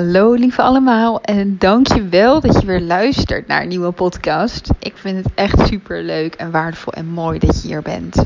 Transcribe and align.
Hallo 0.00 0.32
lieve 0.32 0.62
allemaal 0.62 1.20
en 1.20 1.58
dankjewel 1.58 2.40
dat 2.40 2.60
je 2.60 2.66
weer 2.66 2.80
luistert 2.80 3.46
naar 3.46 3.62
een 3.62 3.68
nieuwe 3.68 3.90
podcast. 3.90 4.70
Ik 4.78 4.96
vind 4.96 5.24
het 5.24 5.34
echt 5.34 5.66
super 5.66 6.02
leuk 6.02 6.34
en 6.34 6.50
waardevol 6.50 6.92
en 6.92 7.06
mooi 7.06 7.38
dat 7.38 7.62
je 7.62 7.68
hier 7.68 7.82
bent. 7.82 8.24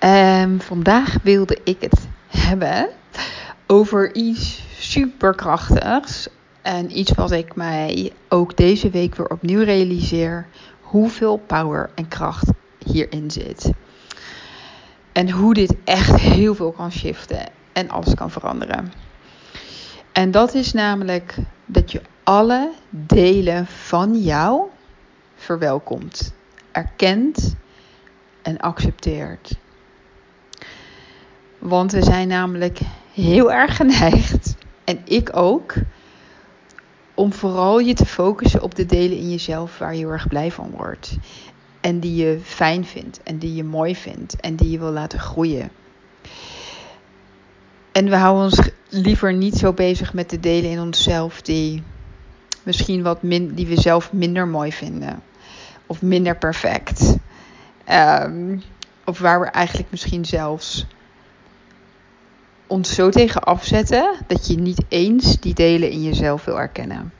Um, 0.00 0.60
vandaag 0.60 1.16
wilde 1.22 1.58
ik 1.64 1.76
het 1.80 2.08
hebben 2.26 2.88
over 3.66 4.14
iets 4.14 4.62
superkrachtigs 4.78 6.28
en 6.62 6.98
iets 6.98 7.12
wat 7.12 7.30
ik 7.30 7.54
mij 7.54 8.12
ook 8.28 8.56
deze 8.56 8.90
week 8.90 9.14
weer 9.14 9.28
opnieuw 9.28 9.62
realiseer. 9.62 10.46
Hoeveel 10.80 11.36
power 11.46 11.90
en 11.94 12.08
kracht 12.08 12.50
hierin 12.86 13.30
zit. 13.30 13.70
En 15.12 15.30
hoe 15.30 15.54
dit 15.54 15.74
echt 15.84 16.20
heel 16.20 16.54
veel 16.54 16.72
kan 16.72 16.92
shiften 16.92 17.48
en 17.72 17.90
alles 17.90 18.14
kan 18.14 18.30
veranderen. 18.30 19.09
En 20.20 20.30
dat 20.30 20.54
is 20.54 20.72
namelijk 20.72 21.36
dat 21.66 21.92
je 21.92 22.02
alle 22.22 22.72
delen 22.90 23.66
van 23.66 24.22
jou 24.22 24.62
verwelkomt, 25.34 26.34
erkent 26.72 27.56
en 28.42 28.58
accepteert. 28.58 29.56
Want 31.58 31.92
we 31.92 32.02
zijn 32.02 32.28
namelijk 32.28 32.80
heel 33.12 33.52
erg 33.52 33.76
geneigd, 33.76 34.54
en 34.84 35.00
ik 35.04 35.36
ook, 35.36 35.74
om 37.14 37.32
vooral 37.32 37.78
je 37.78 37.94
te 37.94 38.06
focussen 38.06 38.62
op 38.62 38.74
de 38.74 38.86
delen 38.86 39.18
in 39.18 39.30
jezelf 39.30 39.78
waar 39.78 39.92
je 39.92 39.98
heel 39.98 40.12
erg 40.12 40.28
blij 40.28 40.50
van 40.50 40.70
wordt. 40.70 41.16
En 41.80 42.00
die 42.00 42.14
je 42.14 42.40
fijn 42.42 42.84
vindt 42.84 43.22
en 43.22 43.38
die 43.38 43.54
je 43.54 43.64
mooi 43.64 43.96
vindt 43.96 44.40
en 44.40 44.56
die 44.56 44.70
je 44.70 44.78
wil 44.78 44.92
laten 44.92 45.18
groeien. 45.18 45.70
En 47.92 48.08
we 48.08 48.16
houden 48.16 48.44
ons 48.44 48.70
liever 48.88 49.32
niet 49.32 49.56
zo 49.56 49.72
bezig 49.72 50.14
met 50.14 50.30
de 50.30 50.40
delen 50.40 50.70
in 50.70 50.80
onszelf 50.80 51.42
die 51.42 51.82
misschien 52.62 53.02
wat 53.02 53.22
min, 53.22 53.54
die 53.54 53.66
we 53.66 53.80
zelf 53.80 54.12
minder 54.12 54.48
mooi 54.48 54.72
vinden. 54.72 55.22
Of 55.86 56.02
minder 56.02 56.36
perfect. 56.36 57.16
Ehm, 57.84 58.58
of 59.04 59.18
waar 59.18 59.40
we 59.40 59.46
eigenlijk 59.46 59.90
misschien 59.90 60.24
zelfs 60.24 60.86
ons 62.66 62.94
zo 62.94 63.10
tegen 63.10 63.42
afzetten 63.42 64.12
dat 64.26 64.46
je 64.46 64.56
niet 64.56 64.84
eens 64.88 65.40
die 65.40 65.54
delen 65.54 65.90
in 65.90 66.02
jezelf 66.02 66.44
wil 66.44 66.60
erkennen. 66.60 67.12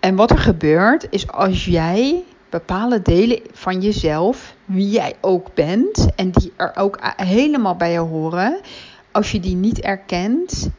En 0.00 0.14
wat 0.14 0.30
er 0.30 0.38
gebeurt 0.38 1.06
is 1.10 1.28
als 1.28 1.64
jij 1.64 2.24
bepaalde 2.50 3.02
delen 3.02 3.40
van 3.52 3.80
jezelf, 3.80 4.54
wie 4.64 4.90
jij 4.90 5.14
ook 5.20 5.54
bent 5.54 6.14
en 6.14 6.30
die 6.30 6.52
er 6.56 6.72
ook 6.76 6.98
helemaal 7.16 7.76
bij 7.76 7.92
je 7.92 7.98
horen, 7.98 8.60
als 9.14 9.32
je 9.32 9.40
die 9.40 9.54
niet 9.54 9.80
erkent 9.80 10.70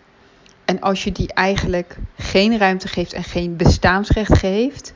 en 0.66 0.82
als 0.82 1.04
je 1.04 1.12
die 1.12 1.34
eigenlijk 1.34 1.98
geen 2.18 2.58
ruimte 2.58 2.88
geeft 2.88 3.14
en 3.14 3.24
geen 3.24 3.56
bestaansrecht 3.56 4.38
geeft, 4.38 4.94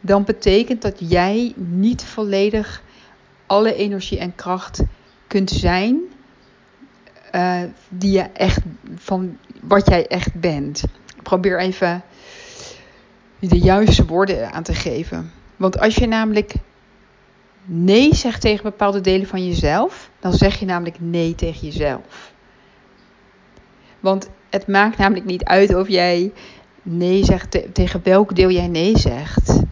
dan 0.00 0.24
betekent 0.24 0.82
dat 0.82 0.96
jij 0.98 1.52
niet 1.56 2.04
volledig 2.04 2.82
alle 3.46 3.74
energie 3.74 4.18
en 4.18 4.34
kracht 4.34 4.82
kunt 5.26 5.50
zijn 5.50 6.00
uh, 7.34 7.62
die 7.88 8.12
je 8.12 8.22
echt 8.22 8.60
van 8.94 9.38
wat 9.60 9.88
jij 9.88 10.06
echt 10.06 10.34
bent. 10.34 10.82
Ik 11.16 11.22
probeer 11.22 11.58
even 11.58 12.02
de 13.38 13.58
juiste 13.58 14.06
woorden 14.06 14.52
aan 14.52 14.62
te 14.62 14.74
geven. 14.74 15.32
Want 15.56 15.78
als 15.78 15.94
je 15.94 16.06
namelijk 16.06 16.54
nee 17.64 18.14
zegt 18.14 18.40
tegen 18.40 18.62
bepaalde 18.62 19.00
delen 19.00 19.26
van 19.26 19.46
jezelf, 19.46 20.10
dan 20.18 20.32
zeg 20.32 20.58
je 20.58 20.64
namelijk 20.64 21.00
nee 21.00 21.34
tegen 21.34 21.66
jezelf. 21.66 22.32
Want 24.00 24.30
het 24.50 24.66
maakt 24.66 24.98
namelijk 24.98 25.26
niet 25.26 25.44
uit 25.44 25.74
of 25.74 25.88
jij 25.88 26.32
nee 26.82 27.24
zegt 27.24 27.74
tegen 27.74 28.00
welk 28.02 28.36
deel 28.36 28.50
jij 28.50 28.68
nee 28.68 28.98
zegt. 28.98 29.62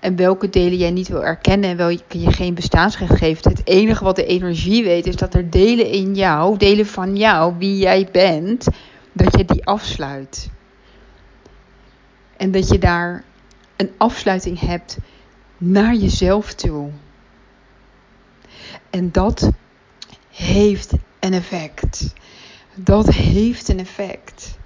En 0.00 0.16
welke 0.16 0.50
delen 0.50 0.78
jij 0.78 0.90
niet 0.90 1.08
wil 1.08 1.24
erkennen 1.24 1.70
en 1.70 1.76
welke 1.76 2.20
je 2.20 2.32
geen 2.32 2.54
bestaansrecht 2.54 3.16
geeft. 3.16 3.44
Het 3.44 3.60
enige 3.64 4.04
wat 4.04 4.16
de 4.16 4.26
energie 4.26 4.84
weet 4.84 5.06
is 5.06 5.16
dat 5.16 5.34
er 5.34 5.50
delen 5.50 5.90
in 5.90 6.14
jou, 6.14 6.56
delen 6.56 6.86
van 6.86 7.16
jou, 7.16 7.54
wie 7.58 7.78
jij 7.78 8.08
bent, 8.12 8.66
dat 9.12 9.38
je 9.38 9.44
die 9.44 9.66
afsluit. 9.66 10.50
En 12.36 12.50
dat 12.50 12.68
je 12.68 12.78
daar 12.78 13.24
een 13.76 13.90
afsluiting 13.96 14.60
hebt 14.60 14.98
naar 15.58 15.94
jezelf 15.94 16.54
toe. 16.54 16.90
En 18.90 19.12
dat 19.12 19.50
heeft 20.30 20.92
een 21.20 21.32
effect 21.32 22.14
dat 22.74 23.06
heeft 23.08 23.68
een 23.68 23.78
effect. 23.78 24.58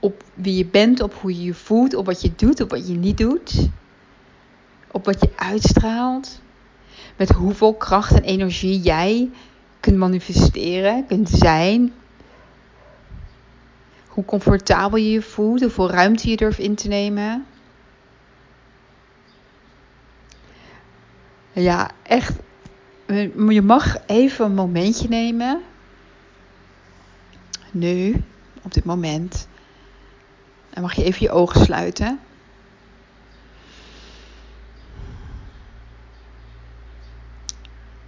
Op 0.00 0.22
wie 0.34 0.56
je 0.56 0.66
bent, 0.66 1.00
op 1.00 1.14
hoe 1.14 1.36
je 1.36 1.42
je 1.42 1.54
voelt, 1.54 1.94
op 1.94 2.06
wat 2.06 2.22
je 2.22 2.32
doet, 2.36 2.60
op 2.60 2.70
wat 2.70 2.88
je 2.88 2.94
niet 2.94 3.18
doet. 3.18 3.68
Op 4.90 5.04
wat 5.04 5.20
je 5.20 5.30
uitstraalt. 5.36 6.40
Met 7.16 7.30
hoeveel 7.30 7.74
kracht 7.74 8.12
en 8.12 8.22
energie 8.22 8.80
jij 8.80 9.30
kunt 9.80 9.96
manifesteren, 9.96 11.06
kunt 11.06 11.28
zijn. 11.28 11.92
Hoe 14.08 14.24
comfortabel 14.24 14.98
je 14.98 15.10
je 15.10 15.22
voelt, 15.22 15.60
hoeveel 15.60 15.90
ruimte 15.90 16.30
je 16.30 16.36
durft 16.36 16.58
in 16.58 16.74
te 16.74 16.88
nemen. 16.88 17.46
Ja, 21.52 21.90
echt. 22.02 22.32
Je 23.48 23.62
mag 23.62 23.96
even 24.06 24.44
een 24.44 24.54
momentje 24.54 25.08
nemen 25.08 25.62
nu, 27.78 28.24
op 28.62 28.74
dit 28.74 28.84
moment. 28.84 29.48
Dan 30.70 30.82
mag 30.82 30.94
je 30.94 31.04
even 31.04 31.22
je 31.22 31.30
ogen 31.30 31.64
sluiten. 31.64 32.20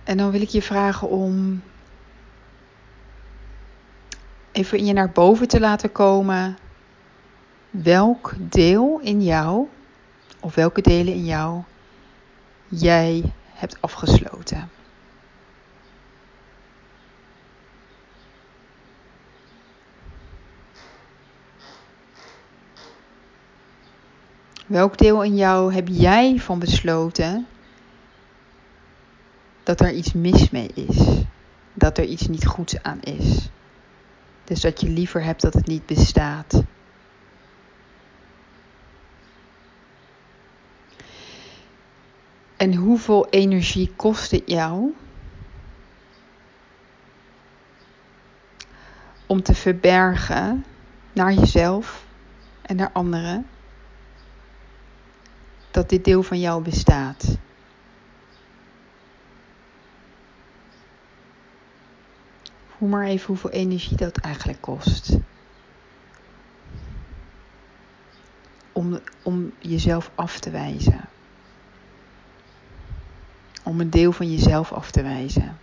En 0.04 0.16
dan 0.16 0.30
wil 0.30 0.40
ik 0.40 0.48
je 0.48 0.62
vragen 0.62 1.08
om 1.08 1.62
even 4.52 4.78
in 4.78 4.86
je 4.86 4.92
naar 4.92 5.10
boven 5.10 5.48
te 5.48 5.60
laten 5.60 5.92
komen. 5.92 6.58
Welk 7.70 8.34
deel 8.38 9.00
in 9.02 9.22
jou, 9.22 9.68
of 10.40 10.54
welke 10.54 10.80
delen 10.80 11.14
in 11.14 11.24
jou, 11.24 11.62
jij 12.68 13.32
hebt 13.52 13.80
afgesloten. 13.80 14.70
Welk 24.70 24.98
deel 24.98 25.22
in 25.22 25.36
jou 25.36 25.74
heb 25.74 25.88
jij 25.88 26.38
van 26.38 26.58
besloten 26.58 27.46
dat 29.62 29.80
er 29.80 29.92
iets 29.92 30.12
mis 30.12 30.50
mee 30.50 30.70
is? 30.74 31.22
Dat 31.74 31.98
er 31.98 32.04
iets 32.04 32.28
niet 32.28 32.46
goeds 32.46 32.82
aan 32.82 33.00
is? 33.00 33.48
Dus 34.44 34.60
dat 34.60 34.80
je 34.80 34.88
liever 34.88 35.22
hebt 35.22 35.42
dat 35.42 35.54
het 35.54 35.66
niet 35.66 35.86
bestaat. 35.86 36.62
En 42.56 42.74
hoeveel 42.74 43.28
energie 43.28 43.92
kost 43.96 44.30
het 44.30 44.42
jou 44.46 44.94
om 49.26 49.42
te 49.42 49.54
verbergen 49.54 50.64
naar 51.12 51.32
jezelf 51.32 52.04
en 52.62 52.76
naar 52.76 52.90
anderen? 52.92 53.46
Dat 55.80 55.88
dit 55.88 56.04
deel 56.04 56.22
van 56.22 56.40
jou 56.40 56.62
bestaat. 56.62 57.36
Voel 62.76 62.88
maar 62.88 63.06
even 63.06 63.26
hoeveel 63.26 63.50
energie 63.50 63.96
dat 63.96 64.16
eigenlijk 64.16 64.60
kost. 64.60 65.16
Om, 68.72 69.00
om 69.22 69.52
jezelf 69.58 70.10
af 70.14 70.38
te 70.38 70.50
wijzen. 70.50 71.08
Om 73.62 73.80
een 73.80 73.90
deel 73.90 74.12
van 74.12 74.30
jezelf 74.30 74.72
af 74.72 74.90
te 74.90 75.02
wijzen. 75.02 75.58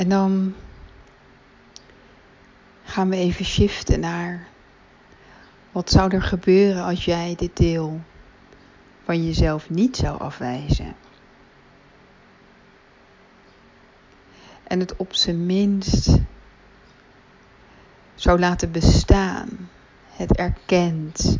En 0.00 0.08
dan 0.08 0.54
gaan 2.84 3.08
we 3.08 3.16
even 3.16 3.44
shiften 3.44 4.00
naar 4.00 4.48
wat 5.72 5.90
zou 5.90 6.14
er 6.14 6.22
gebeuren 6.22 6.84
als 6.84 7.04
jij 7.04 7.34
dit 7.36 7.56
deel 7.56 8.00
van 9.04 9.26
jezelf 9.26 9.70
niet 9.70 9.96
zou 9.96 10.20
afwijzen. 10.20 10.94
En 14.62 14.80
het 14.80 14.96
op 14.96 15.14
zijn 15.14 15.46
minst 15.46 16.18
zou 18.14 18.38
laten 18.38 18.72
bestaan. 18.72 19.48
Het 20.10 20.36
erkent. 20.36 21.38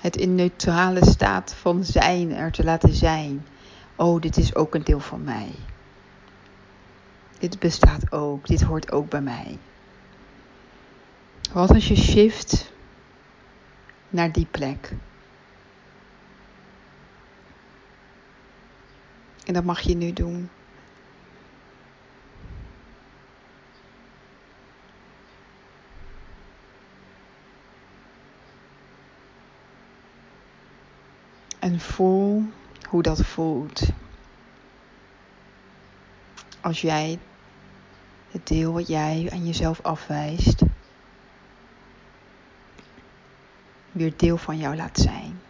Het 0.00 0.16
in 0.16 0.34
neutrale 0.34 1.04
staat 1.04 1.54
van 1.54 1.84
zijn 1.84 2.32
er 2.32 2.52
te 2.52 2.64
laten 2.64 2.94
zijn. 2.94 3.46
Oh, 3.96 4.20
dit 4.20 4.36
is 4.36 4.54
ook 4.54 4.74
een 4.74 4.84
deel 4.84 5.00
van 5.00 5.24
mij. 5.24 5.54
Dit 7.42 7.58
bestaat 7.58 8.12
ook. 8.12 8.46
Dit 8.46 8.62
hoort 8.62 8.92
ook 8.92 9.08
bij 9.08 9.20
mij. 9.20 9.58
Wat 11.52 11.70
als 11.70 11.88
je 11.88 11.96
shift 11.96 12.72
naar 14.08 14.32
die 14.32 14.46
plek? 14.50 14.92
En 19.44 19.54
dat 19.54 19.64
mag 19.64 19.80
je 19.80 19.94
nu 19.94 20.12
doen. 20.12 20.50
En 31.58 31.80
voel 31.80 32.42
hoe 32.88 33.02
dat 33.02 33.26
voelt. 33.26 33.82
Als 36.60 36.80
jij 36.80 37.18
het 38.32 38.46
deel 38.46 38.72
wat 38.72 38.88
jij 38.88 39.28
aan 39.32 39.46
jezelf 39.46 39.80
afwijst, 39.82 40.62
weer 43.90 44.12
deel 44.16 44.36
van 44.36 44.58
jou 44.58 44.76
laat 44.76 44.98
zijn. 44.98 45.40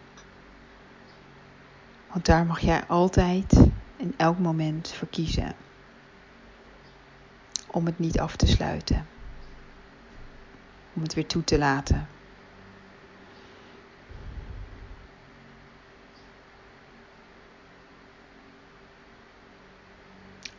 Want 2.11 2.25
daar 2.25 2.45
mag 2.45 2.59
jij 2.59 2.85
altijd 2.87 3.53
in 3.97 4.13
elk 4.17 4.39
moment 4.39 4.89
verkiezen 4.89 5.55
om 7.67 7.85
het 7.85 7.99
niet 7.99 8.19
af 8.19 8.35
te 8.35 8.47
sluiten. 8.47 9.07
Om 10.93 11.01
het 11.01 11.13
weer 11.13 11.27
toe 11.27 11.43
te 11.43 11.57
laten. 11.57 12.07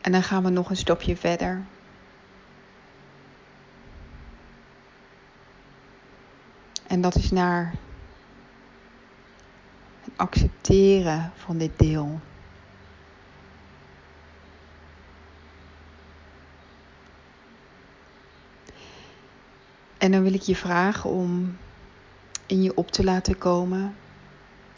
En 0.01 0.11
dan 0.11 0.23
gaan 0.23 0.43
we 0.43 0.49
nog 0.49 0.69
een 0.69 0.77
stapje 0.77 1.17
verder. 1.17 1.65
En 6.95 7.01
dat 7.01 7.15
is 7.15 7.31
naar 7.31 7.73
het 10.01 10.13
accepteren 10.15 11.31
van 11.35 11.57
dit 11.57 11.79
deel. 11.79 12.19
En 19.97 20.11
dan 20.11 20.23
wil 20.23 20.33
ik 20.33 20.41
je 20.41 20.55
vragen 20.55 21.09
om 21.09 21.57
in 22.45 22.61
je 22.61 22.75
op 22.75 22.91
te 22.91 23.03
laten 23.03 23.37
komen. 23.37 23.95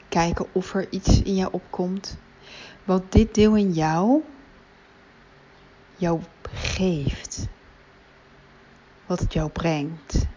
Kijken 0.10 0.46
of 0.52 0.74
er 0.74 0.88
iets 0.90 1.22
in 1.22 1.36
jou 1.36 1.50
opkomt. 1.52 2.18
Wat 2.84 3.12
dit 3.12 3.34
deel 3.36 3.56
in 3.56 3.72
jou 3.72 4.24
jou 5.96 6.22
geeft. 6.52 7.48
Wat 9.06 9.20
het 9.20 9.34
jou 9.34 9.50
brengt. 9.50 10.28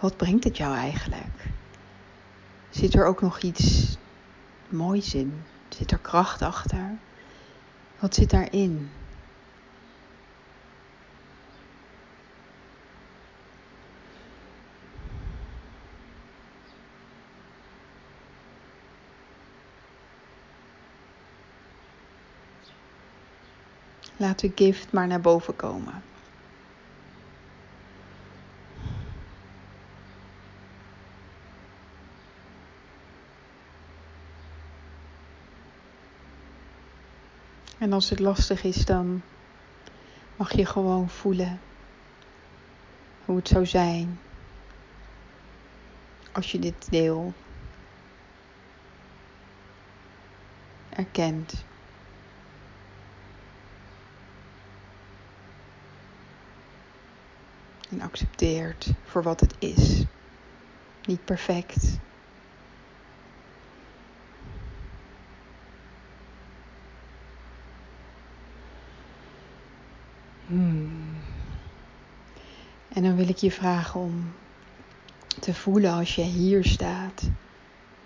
Wat 0.00 0.16
brengt 0.16 0.44
het 0.44 0.56
jou 0.56 0.74
eigenlijk? 0.74 1.48
Zit 2.70 2.94
er 2.94 3.06
ook 3.06 3.20
nog 3.20 3.40
iets 3.40 3.96
moois 4.68 5.14
in? 5.14 5.42
Zit 5.68 5.90
er 5.90 5.98
kracht 5.98 6.42
achter? 6.42 6.98
Wat 7.98 8.14
zit 8.14 8.30
daarin? 8.30 8.90
Laat 24.16 24.38
de 24.38 24.52
gift 24.54 24.92
maar 24.92 25.06
naar 25.06 25.20
boven 25.20 25.56
komen. 25.56 26.09
En 37.80 37.92
als 37.92 38.10
het 38.10 38.18
lastig 38.18 38.62
is, 38.62 38.84
dan 38.84 39.22
mag 40.36 40.52
je 40.52 40.66
gewoon 40.66 41.08
voelen 41.08 41.60
hoe 43.24 43.36
het 43.36 43.48
zou 43.48 43.66
zijn 43.66 44.20
als 46.32 46.52
je 46.52 46.58
dit 46.58 46.90
deel 46.90 47.32
erkent. 50.88 51.64
En 57.90 58.00
accepteert 58.00 58.92
voor 59.04 59.22
wat 59.22 59.40
het 59.40 59.54
is. 59.58 60.04
Niet 61.04 61.24
perfect. 61.24 61.98
Hmm. 70.50 71.14
En 72.88 73.02
dan 73.02 73.16
wil 73.16 73.19
ik 73.30 73.36
je 73.36 73.50
vragen 73.50 74.00
om 74.00 74.32
te 75.40 75.54
voelen 75.54 75.92
als 75.92 76.14
je 76.14 76.22
hier 76.22 76.64
staat, 76.64 77.22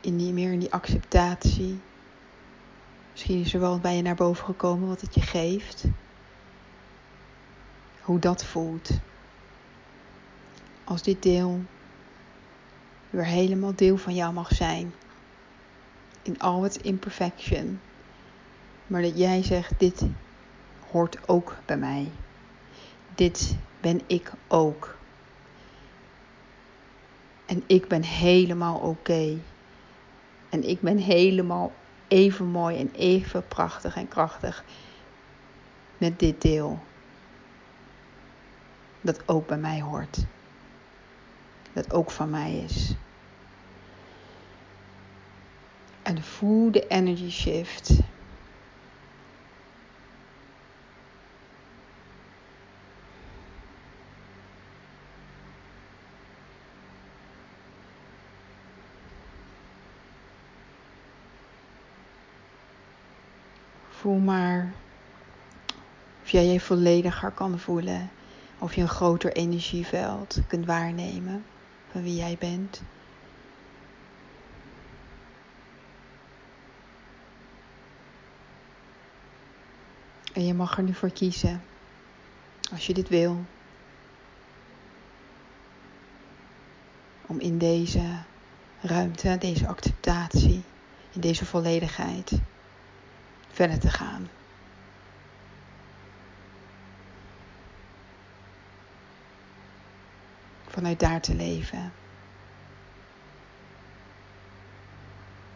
in 0.01 0.17
die, 0.17 0.33
meer 0.33 0.53
in 0.53 0.59
die 0.59 0.73
acceptatie. 0.73 1.81
Misschien 3.11 3.41
is 3.41 3.55
er 3.55 3.61
wel 3.61 3.79
bij 3.79 3.97
je 3.97 4.03
naar 4.03 4.15
boven 4.15 4.45
gekomen 4.45 4.89
wat 4.89 5.01
het 5.01 5.15
je 5.15 5.21
geeft. 5.21 5.85
Hoe 8.01 8.19
dat 8.19 8.45
voelt 8.45 8.91
als 10.85 11.03
dit 11.03 11.23
deel 11.23 11.61
weer 13.11 13.25
helemaal 13.25 13.75
deel 13.75 13.97
van 13.97 14.15
jou 14.15 14.33
mag 14.33 14.55
zijn. 14.55 14.95
In 16.23 16.39
al 16.39 16.63
het 16.63 16.77
imperfection. 16.77 17.81
Maar 18.87 19.03
dat 19.03 19.19
jij 19.19 19.43
zegt, 19.43 19.73
dit 19.79 20.03
hoort 20.91 21.29
ook 21.29 21.57
bij 21.65 21.77
mij. 21.77 22.11
Dit 23.15 23.57
ben 23.81 24.01
ik 24.07 24.33
ook. 24.49 24.94
En 27.47 27.63
ik 27.67 27.89
ben 27.89 28.03
helemaal 28.03 28.79
oké. 28.79 29.39
En 30.49 30.69
ik 30.69 30.81
ben 30.81 30.97
helemaal 30.97 31.73
even 32.09 32.47
mooi 32.47 32.79
en 32.79 32.91
even 32.93 33.49
prachtig 33.49 33.97
en 33.97 34.09
krachtig 34.09 34.65
met 35.99 36.19
dit 36.19 36.43
deel. 36.43 36.79
Dat 39.01 39.29
ook 39.29 39.47
bij 39.47 39.59
mij 39.59 39.81
hoort 39.81 40.27
dat 41.75 41.93
ook 41.93 42.11
van 42.11 42.31
mij 42.31 42.57
is. 42.57 42.95
En 46.03 46.23
voel 46.23 46.71
de 46.71 46.87
energy 46.87 47.31
shift. 47.31 47.99
Voel 64.05 64.19
maar 64.19 64.73
of 66.23 66.31
jij 66.31 66.47
je 66.47 66.61
vollediger 66.61 67.31
kan 67.31 67.59
voelen. 67.59 68.11
Of 68.59 68.75
je 68.75 68.81
een 68.81 68.89
groter 68.89 69.33
energieveld 69.33 70.41
kunt 70.47 70.67
waarnemen 70.67 71.45
van 71.91 72.03
wie 72.03 72.15
jij 72.17 72.37
bent. 72.39 72.83
En 80.33 80.47
je 80.47 80.55
mag 80.55 80.77
er 80.77 80.83
nu 80.83 80.95
voor 80.95 81.11
kiezen, 81.11 81.63
als 82.73 82.87
je 82.87 82.95
dit 82.95 83.09
wil, 83.09 83.45
om 87.27 87.41
in 87.41 87.59
deze 87.59 88.19
ruimte, 88.81 89.37
deze 89.39 89.67
acceptatie, 89.67 90.63
in 91.13 91.21
deze 91.21 91.45
volledigheid 91.45 92.33
verder 93.55 93.79
te 93.79 93.91
gaan. 93.91 94.29
vanuit 100.75 101.01
daar 101.01 101.21
te 101.21 101.35
leven. 101.35 101.93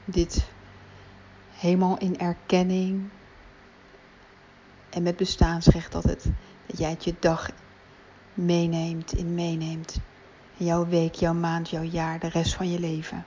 Dit 0.05 0.51
helemaal 1.53 1.99
in 1.99 2.19
erkenning 2.19 3.09
En 4.91 5.03
met 5.03 5.17
bestaansrecht 5.17 5.93
dat, 5.93 6.05
het, 6.05 6.25
dat 6.67 6.79
jij 6.79 6.91
het 6.91 7.05
je 7.05 7.15
dag 7.19 7.51
meeneemt, 8.35 9.13
in 9.13 9.35
meeneemt. 9.35 10.01
jouw 10.57 10.87
week, 10.87 11.15
jouw 11.15 11.35
maand, 11.35 11.71
jouw 11.71 11.83
jaar, 11.83 12.19
de 12.19 12.29
rest 12.29 12.55
van 12.55 12.71
je 12.71 12.81
leven. 12.81 13.25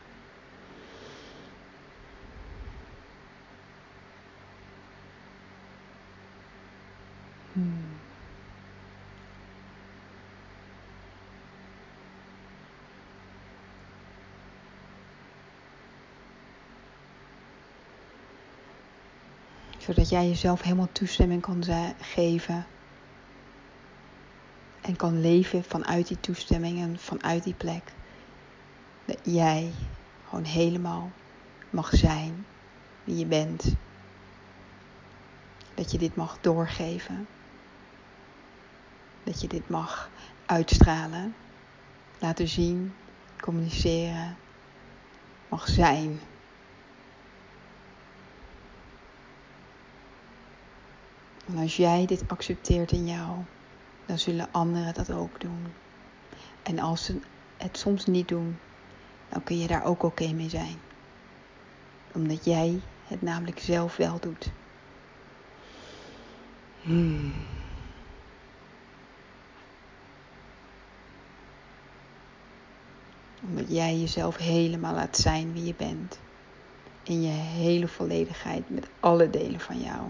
Zodat 19.82 20.10
jij 20.10 20.28
jezelf 20.28 20.62
helemaal 20.62 20.92
toestemming 20.92 21.42
kan 21.42 21.64
geven. 22.02 22.66
En 24.82 24.96
kan 24.96 25.22
leven 25.22 25.64
vanuit 25.64 26.08
die 26.08 26.20
toestemming 26.20 26.80
en 26.80 27.00
vanuit 27.00 27.44
die 27.44 27.54
plek. 27.54 27.94
Dat 29.06 29.20
jij 29.24 29.72
gewoon 30.28 30.44
helemaal 30.44 31.12
mag 31.70 31.96
zijn 31.96 32.46
wie 33.04 33.18
je 33.18 33.26
bent. 33.26 33.76
Dat 35.74 35.92
je 35.92 35.98
dit 35.98 36.16
mag 36.16 36.38
doorgeven. 36.42 37.28
Dat 39.24 39.42
je 39.42 39.48
dit 39.48 39.70
mag 39.70 40.10
uitstralen, 40.46 41.36
laten 42.20 42.48
zien, 42.48 42.94
communiceren, 43.40 44.38
mag 45.50 45.68
zijn. 45.68 46.20
En 51.52 51.58
als 51.58 51.78
jij 51.78 52.06
dit 52.06 52.24
accepteert 52.28 52.92
in 52.92 53.06
jou, 53.06 53.38
dan 54.06 54.20
zullen 54.20 54.48
anderen 54.52 54.94
dat 54.94 55.12
ook 55.12 55.40
doen. 55.40 55.74
En 56.64 56.80
als 56.80 57.06
ze 57.06 57.20
het 57.58 57.78
soms 57.78 58.06
niet 58.06 58.28
doen, 58.28 58.58
dan 59.30 59.44
kun 59.44 59.60
je 59.60 59.68
daar 59.68 59.84
ook 59.84 60.04
oké 60.04 60.32
mee 60.34 60.50
zijn. 60.50 60.80
Omdat 62.14 62.46
jij 62.46 62.82
het 63.08 63.22
namelijk 63.22 63.60
zelf 63.60 63.98
wel 63.98 64.20
doet. 64.20 64.52
Hmm. 66.82 67.34
Omdat 73.48 73.66
jij 73.70 73.98
jezelf 73.98 74.38
helemaal 74.38 74.94
laat 74.94 75.18
zijn 75.18 75.54
wie 75.54 75.66
je 75.66 75.76
bent. 75.78 76.20
In 77.04 77.22
je 77.22 77.32
hele 77.32 77.88
volledigheid 77.88 78.70
met 78.70 78.90
alle 79.00 79.30
delen 79.30 79.60
van 79.60 79.80
jou. 79.80 80.02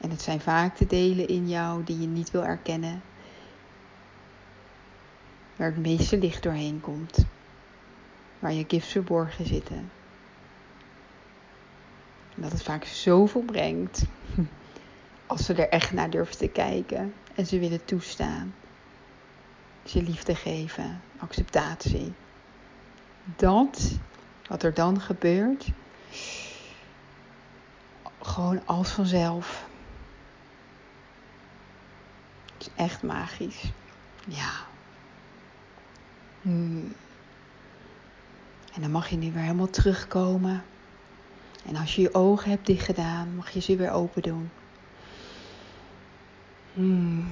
En 0.00 0.10
het 0.10 0.22
zijn 0.22 0.40
vaak 0.40 0.78
de 0.78 0.86
delen 0.86 1.28
in 1.28 1.48
jou 1.48 1.84
die 1.84 2.00
je 2.00 2.06
niet 2.06 2.30
wil 2.30 2.44
erkennen. 2.44 3.02
Waar 5.56 5.68
het 5.68 5.78
meeste 5.78 6.18
licht 6.18 6.42
doorheen 6.42 6.80
komt. 6.80 7.24
Waar 8.38 8.52
je 8.52 8.64
gifts 8.68 8.92
verborgen 8.92 9.46
zitten. 9.46 9.90
En 12.34 12.42
dat 12.42 12.52
het 12.52 12.62
vaak 12.62 12.84
zoveel 12.84 13.42
brengt. 13.42 14.04
Als 15.26 15.44
ze 15.44 15.54
er 15.54 15.68
echt 15.68 15.92
naar 15.92 16.10
durven 16.10 16.38
te 16.38 16.48
kijken. 16.48 17.14
En 17.34 17.46
ze 17.46 17.58
willen 17.58 17.84
toestaan. 17.84 18.54
Je 19.82 20.02
liefde 20.02 20.34
geven. 20.34 21.00
Acceptatie. 21.18 22.12
Dat, 23.36 23.98
wat 24.46 24.62
er 24.62 24.74
dan 24.74 25.00
gebeurt. 25.00 25.68
Gewoon 28.20 28.66
als 28.66 28.90
vanzelf 28.90 29.68
is 32.60 32.68
echt 32.76 33.02
magisch. 33.02 33.72
Ja. 34.26 34.50
Hmm. 36.42 36.92
En 38.74 38.80
dan 38.80 38.90
mag 38.90 39.08
je 39.08 39.16
nu 39.16 39.32
weer 39.32 39.42
helemaal 39.42 39.70
terugkomen. 39.70 40.64
En 41.66 41.76
als 41.76 41.94
je 41.94 42.02
je 42.02 42.14
ogen 42.14 42.50
hebt 42.50 42.66
dicht 42.66 42.84
gedaan, 42.84 43.34
mag 43.34 43.50
je 43.50 43.60
ze 43.60 43.76
weer 43.76 43.90
open 43.90 44.22
doen. 44.22 44.50
Hmm. 46.74 47.28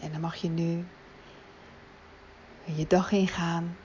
En 0.00 0.12
dan 0.12 0.20
mag 0.20 0.36
je 0.36 0.48
nu 0.48 0.84
je 2.64 2.86
dag 2.86 3.12
ingaan. 3.12 3.76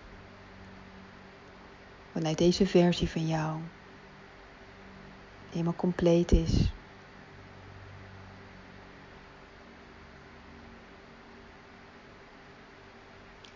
Vanuit 2.12 2.38
deze 2.38 2.67
versie 2.67 3.10
van 3.10 3.27
jou. 3.27 3.57
Die 3.57 5.51
helemaal 5.51 5.75
compleet 5.75 6.31
is. 6.31 6.72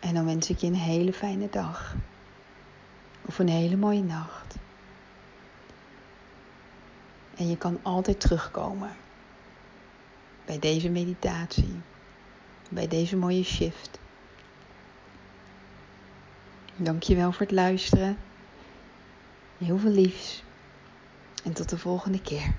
En 0.07 0.13
dan 0.13 0.25
wens 0.25 0.49
ik 0.49 0.57
je 0.57 0.67
een 0.67 0.75
hele 0.75 1.13
fijne 1.13 1.49
dag. 1.49 1.95
Of 3.25 3.39
een 3.39 3.49
hele 3.49 3.75
mooie 3.75 4.03
nacht. 4.03 4.55
En 7.35 7.49
je 7.49 7.57
kan 7.57 7.79
altijd 7.81 8.19
terugkomen 8.19 8.95
bij 10.45 10.59
deze 10.59 10.89
meditatie, 10.89 11.81
bij 12.69 12.87
deze 12.87 13.17
mooie 13.17 13.43
shift. 13.43 13.99
Dankjewel 16.75 17.31
voor 17.31 17.45
het 17.45 17.55
luisteren. 17.55 18.17
Heel 19.57 19.77
veel 19.77 19.91
liefs. 19.91 20.43
En 21.43 21.53
tot 21.53 21.69
de 21.69 21.77
volgende 21.77 22.21
keer. 22.21 22.53